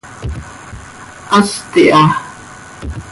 Hast 1.29 1.71
iha. 1.83 2.03